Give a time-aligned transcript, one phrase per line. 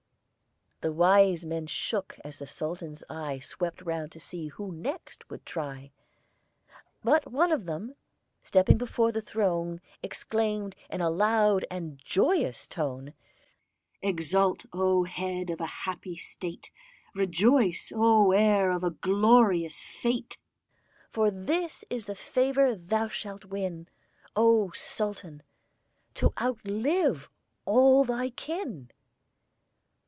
[0.83, 5.91] The wisemen shook as the Sultan's eye Swept round to see who next would try;
[7.03, 7.93] But one of them,
[8.41, 13.13] stepping before the throne, Exclaimed, in a loud and joyous tone:
[14.01, 16.71] "Exult, O head of a happy state!
[17.13, 20.39] Rejoice, O heir of a glorious fate!
[21.11, 23.87] "For this is the favor thou shalt win,
[24.35, 25.43] O Sultan
[26.15, 27.29] to outlive
[27.65, 28.89] all thy kin!"